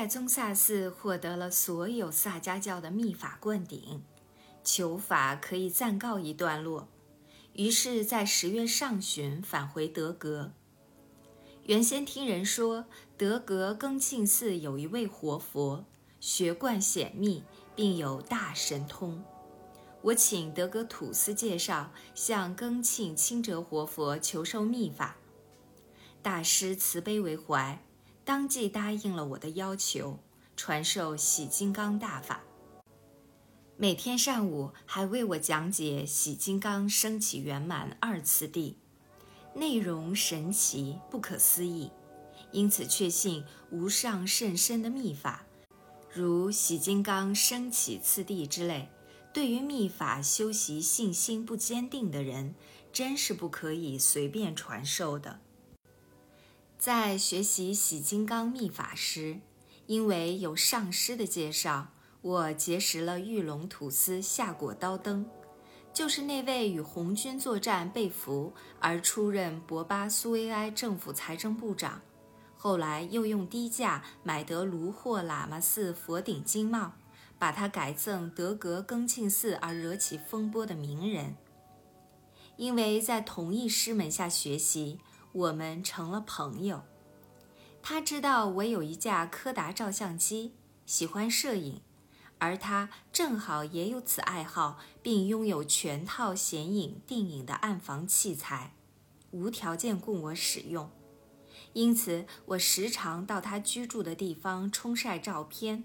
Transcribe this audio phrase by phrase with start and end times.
[0.00, 4.02] 在宗萨寺获得了所有萨迦教的秘法灌顶，
[4.64, 6.88] 求法可以暂告一段落。
[7.52, 10.52] 于是，在十月上旬返回德格。
[11.64, 12.86] 原先听人说，
[13.18, 15.84] 德格更庆寺有一位活佛，
[16.18, 17.44] 学贯显密，
[17.76, 19.22] 并有大神通。
[20.00, 25.18] 我请德格土司介绍，向更庆清哲活佛求授秘法。
[26.22, 27.84] 大师慈悲为怀。
[28.30, 30.20] 当即答应了我的要求，
[30.56, 32.40] 传授喜金刚大法。
[33.76, 38.76] 每天上午还为我讲解喜金刚升起圆满二次第，
[39.52, 41.90] 内容神奇不可思议，
[42.52, 45.44] 因此确信无上甚深的秘法，
[46.14, 48.88] 如喜金刚升起次第之类，
[49.32, 52.54] 对于秘法修习信心不坚定的人，
[52.92, 55.40] 真是不可以随便传授的。
[56.80, 59.38] 在学习喜金刚秘法时，
[59.84, 61.88] 因为有上师的介绍，
[62.22, 65.28] 我结识了玉龙土司夏果刀灯，
[65.92, 72.00] 就是那位与红军作战被俘而出任博巴苏维埃政府财政部长，
[72.56, 76.94] 后来又用低价买得卢霍喇嘛寺佛顶金帽，
[77.38, 81.36] 把它改赠德格更庆寺而惹起风波的名人。
[82.56, 84.98] 因为在同一师门下学习。
[85.32, 86.82] 我们成了朋友。
[87.82, 90.52] 他知道我有一架柯达照相机，
[90.84, 91.80] 喜欢摄影，
[92.38, 98.74] 而他正好也有此爱好，并拥有全套显影定影的暗房器材，
[99.30, 100.90] 无条件供我使用。
[101.72, 105.84] 因此，我时常到他居住的地方冲晒照片，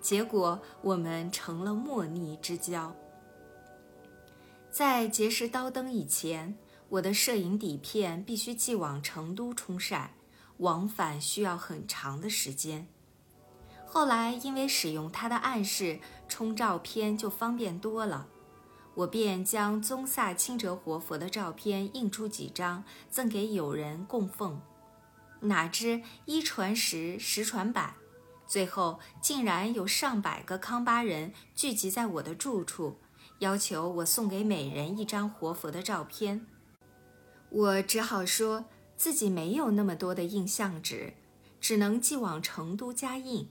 [0.00, 2.96] 结果我们成了莫逆之交。
[4.70, 6.56] 在结识刀灯以前。
[6.92, 10.14] 我的摄影底片必须寄往成都冲晒，
[10.58, 12.86] 往返需要很长的时间。
[13.86, 18.28] 后来因为使用他的暗示，冲照片就方便多了。
[18.94, 24.60] 我便将宗萨清哲活佛的照片印出几张，赠给友人供奉。
[25.40, 27.94] 哪知一传十，十传百，
[28.46, 32.98] 最后竟然有上百个康巴人聚集在我的住处，
[33.38, 36.46] 要求我送给每人一张活佛的照片。
[37.54, 38.64] 我只好说
[38.96, 41.12] 自己没有那么多的印象纸，
[41.60, 43.46] 只能寄往成都加印。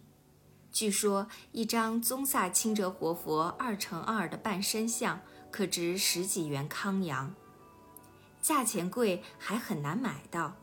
[0.72, 7.36] 据说一张宗萨清哲活佛二乘二的半身像可值十几元康洋，
[8.42, 10.56] 价钱贵还很难买到，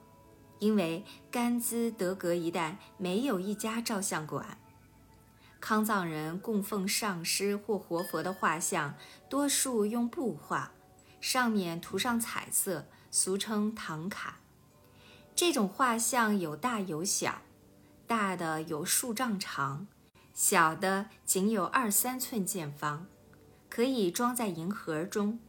[0.59, 4.59] 因为甘孜德格一带没有一家照相馆。
[5.61, 8.97] 康藏人供奉上师或活佛的画像，
[9.29, 10.73] 多数用布画，
[11.21, 12.85] 上面涂上彩色。
[13.19, 14.39] 俗称唐卡，
[15.35, 17.43] 这种画像有大有小，
[18.07, 19.89] 大的有数丈长，
[20.33, 23.07] 小的仅有二三寸见方，
[23.69, 25.41] 可以装在银盒中，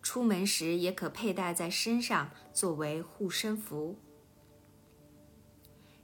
[0.00, 3.98] 出门时也可佩戴在身上作为护身符。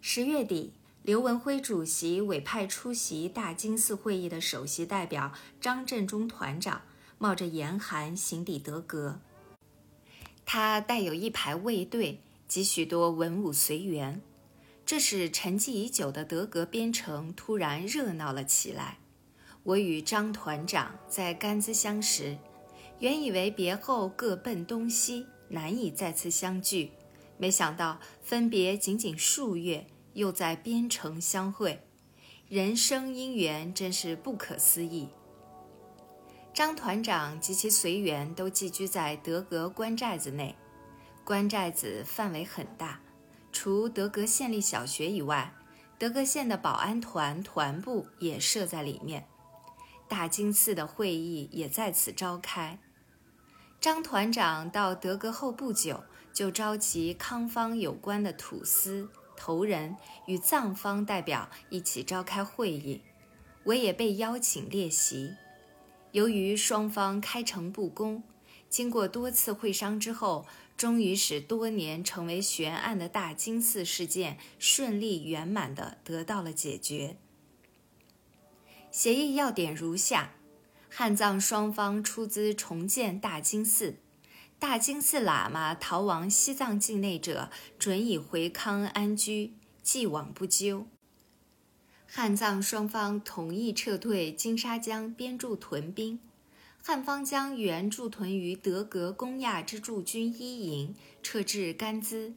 [0.00, 0.72] 十月底，
[1.02, 6.82] 刘文辉主席委派出席大金寺会议的首席代表张振中团长，
[7.18, 9.20] 冒着严寒行抵德格。
[10.46, 14.20] 他带有一排卫队及许多文武随员，
[14.84, 18.98] 这使沉寂已久的德格边城突然热闹了起来。
[19.62, 22.36] 我与张团长在甘孜相识，
[22.98, 26.90] 原以为别后各奔东西，难以再次相聚，
[27.38, 31.80] 没想到分别仅仅数月，又在边城相会，
[32.50, 35.08] 人生因缘真是不可思议。
[36.54, 40.54] 张团长及其随员都寄居在德格关寨子内，
[41.24, 43.00] 关寨子范围很大，
[43.50, 45.52] 除德格县立小学以外，
[45.98, 49.26] 德格县的保安团团部也设在里面。
[50.06, 52.78] 大金寺的会议也在此召开。
[53.80, 59.96] 张团长到德格后不久，就召集康方有关的土司头人
[60.26, 63.02] 与藏方代表一起召开会议，
[63.64, 65.34] 我也被邀请列席。
[66.14, 68.22] 由于双方开诚布公，
[68.70, 70.46] 经过多次会商之后，
[70.76, 77.16] 终于使多年成为悬案的大金寺事件顺利圆满地得到了解决。
[78.92, 80.36] 协议要点如下：
[80.88, 83.96] 汉藏双方出资重建大金寺，
[84.60, 90.86] 大金寺喇嘛逃亡西藏境内者，准以回康安居，既往不咎。
[92.16, 96.20] 汉藏双方同意撤退金沙江边驻屯兵，
[96.80, 100.94] 汉方将原驻屯于德格公亚之驻军一营
[101.24, 102.34] 撤至甘孜。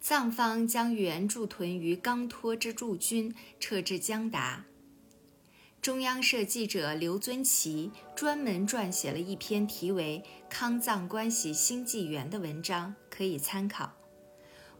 [0.00, 4.64] 藏方将原驻屯于刚托之驻军撤至江达。
[5.82, 13.99] 中央社记者刘尊奇专门撰写了一篇题为《康藏关系新纪元》的文章，可以参考。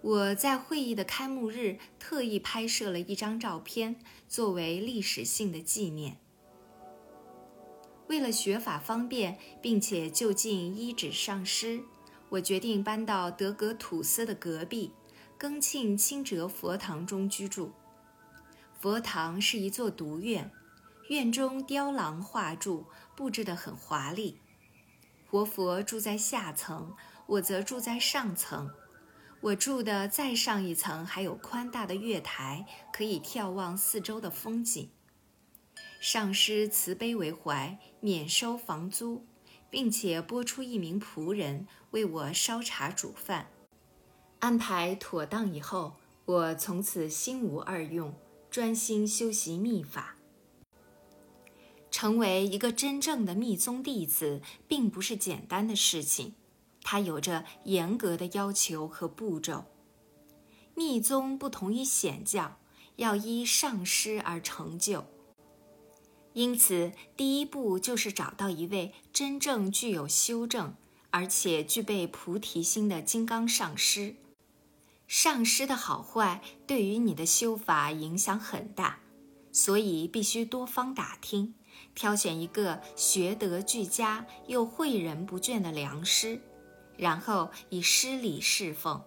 [0.02, 6.17] 我在会议的开幕日特意拍摄了一张照片，作为历史性的纪念。
[8.06, 11.82] 为了学法方便，并且就近依止上师，
[12.31, 14.93] 我决定搬到德格土司的隔壁。
[15.38, 17.73] 庚庆清哲佛堂中居住。
[18.79, 20.50] 佛堂是一座独院，
[21.08, 22.87] 院中雕廊画柱
[23.17, 24.38] 布置得很华丽。
[25.26, 26.94] 活佛住在下层，
[27.26, 28.70] 我则住在上层。
[29.42, 34.90] 我住的再上一层还有宽大的月台，可以眺望四周的风景。
[35.98, 39.25] 上师慈悲为怀，免收房租，
[39.70, 43.50] 并且拨出一名仆人为我烧茶煮饭。
[44.40, 45.96] 安排妥当以后，
[46.26, 48.14] 我从此心无二用，
[48.50, 50.16] 专心修习密法。
[51.90, 56.34] 成为一个真正的密宗弟子，并不是简单的事情，
[56.82, 59.65] 它有着严格的要求和步骤。
[60.75, 62.59] 密宗不同于显教，
[62.97, 65.05] 要依上师而成就。
[66.32, 70.75] 因此，第一步就是找到一位真正具有修正，
[71.11, 74.15] 而且具备菩提心的金刚上师。
[75.09, 79.00] 上师的好坏对于你的修法影响很大，
[79.50, 81.55] 所以必须多方打听，
[81.97, 86.41] 挑选一个学得俱佳又诲人不倦的良师，
[87.00, 89.02] 然后以师礼侍奉。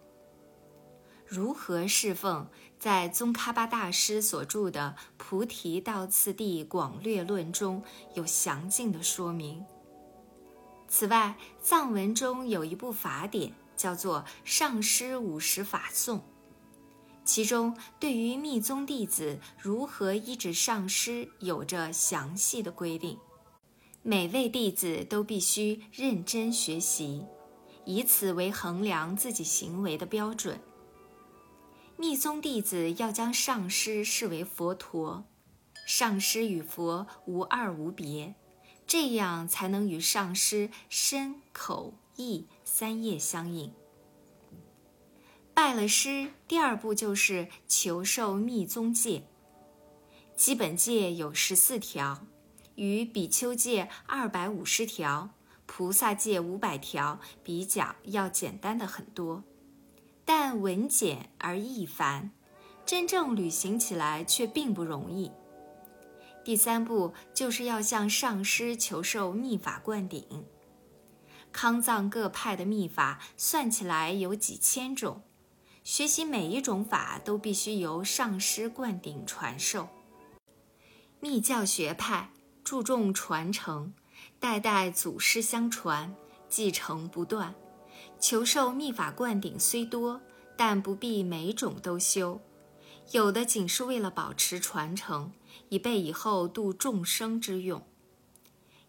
[1.25, 2.47] 如何侍奉，
[2.77, 7.81] 在宗喀巴大师所著的《菩提道次第广略论》中
[8.15, 9.63] 有详尽的说明。
[10.87, 13.53] 此外，藏文中有一部法典。
[13.75, 16.19] 叫做《上师五十法颂》，
[17.25, 23.17] 其中对于密宗弟子如何依止上师有着详细的规定，
[24.03, 27.25] 每位弟子都必须认真学习，
[27.85, 30.59] 以此为衡量自己行为的标准。
[31.97, 35.25] 密宗弟子要将上师视为佛陀，
[35.85, 38.35] 上师与佛无二无别，
[38.87, 42.47] 这样才能与上师身口意。
[42.63, 43.71] 三业相应。
[45.53, 49.27] 拜了师，第二步就是求受密宗戒。
[50.35, 52.25] 基本戒有十四条，
[52.73, 55.29] 与比丘戒二百五十条、
[55.65, 59.43] 菩萨戒五百条比较，要简单的很多。
[60.25, 62.31] 但文简而易繁，
[62.85, 65.31] 真正履行起来却并不容易。
[66.45, 70.45] 第三步就是要向上师求受密法灌顶。
[71.51, 75.21] 康藏各派的秘法算起来有几千种，
[75.83, 79.87] 学习每一种法都必须由上师灌顶传授。
[81.19, 82.31] 密教学派
[82.63, 83.93] 注重传承，
[84.43, 86.13] 代代祖师相传，
[86.49, 87.55] 继承不断。
[88.19, 90.19] 求受秘法灌顶虽多，
[90.57, 92.41] 但不必每种都修，
[93.11, 95.31] 有的仅是为了保持传承，
[95.69, 97.87] 以备以后度众生之用。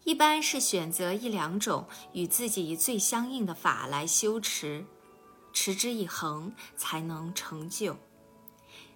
[0.03, 4.85] 一般是选择一两种与自己最相应的法来修持，
[5.53, 7.95] 持之以恒，才能成就。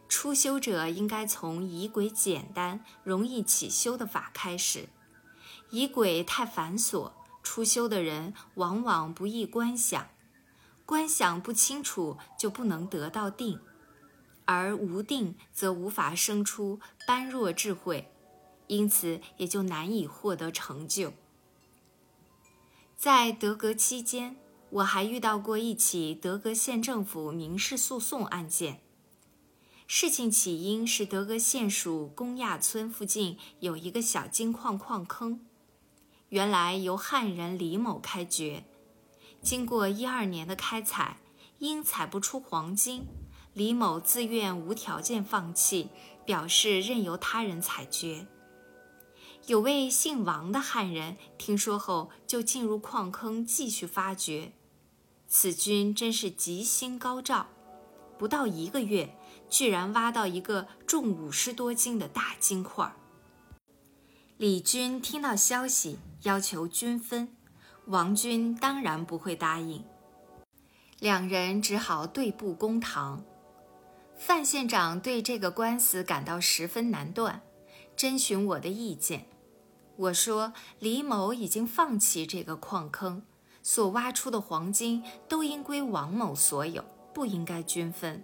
[0.09, 4.89] 初修者应该从仪轨简单、容易起修的法开始。
[5.71, 7.11] 仪轨太繁琐，
[7.43, 10.09] 初修的人往往不易观想，
[10.85, 13.59] 观想不清楚就不能得到定，
[14.45, 18.11] 而无定则无法生出般若智慧。
[18.65, 21.13] 因此，也就难以获得成就。
[22.95, 24.35] 在德格期间，
[24.69, 28.81] 我还遇到过一起德格县政府民事诉讼案件。
[29.87, 35.39] 事情起因是德格县属公亚村附近有一个小金矿矿坑，
[36.29, 38.63] 原来由汉人李某开掘，
[39.41, 41.17] 经过一二年的开采，
[41.57, 43.07] 因采不出黄金，
[43.53, 45.89] 李某自愿无条件放弃，
[46.25, 48.27] 表示任由他人采掘。
[49.47, 54.53] 有位姓王的汉人听说后，就进入矿坑继续发掘。
[55.27, 57.47] 此君真是吉星高照，
[58.19, 59.17] 不到一个月，
[59.49, 62.95] 居然挖到一个重五十多斤的大金块。
[64.39, 67.35] 李军听到消息，要求均分，
[67.87, 69.83] 王军当然不会答应，
[70.99, 73.21] 两人只好对簿公堂。
[74.17, 77.41] 范县长对这个官司感到十分难断，
[77.97, 79.25] 征询我的意见。
[79.97, 83.21] 我说：“李某已经放弃这个矿坑，
[83.61, 88.23] 所挖出的黄金都应归王某所有，不应该均分。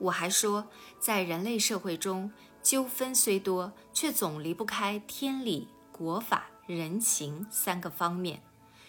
[0.00, 0.66] 我还说，
[0.98, 2.30] 在人类社会中，
[2.62, 8.42] 纠纷虽多，却总离不开天理、国法、人情三个方面。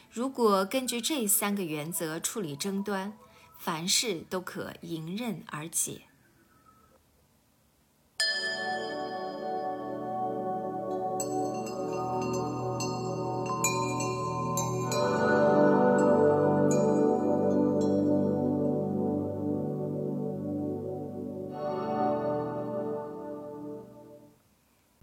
[0.09, 3.13] 如果根据这三个原则处理争端，
[3.57, 6.01] 凡事都可迎刃而解。